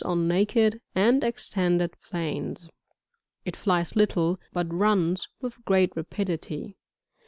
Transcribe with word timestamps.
on 0.03 0.27
naked 0.27 0.81
and 0.95 1.23
extended 1.23 1.95
planes; 2.01 2.67
it 3.45 3.55
flies 3.55 3.95
little, 3.95 4.39
but 4.51 4.65
runs 4.73 5.27
with 5.41 5.63
great 5.63 5.95
rapidity. 5.95 6.75